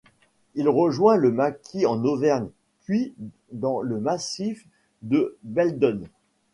[0.55, 2.49] Il rejoint le maquis en Auvergne,
[2.85, 3.13] puis
[3.51, 4.65] dans le massif
[5.03, 6.07] de Belledonne.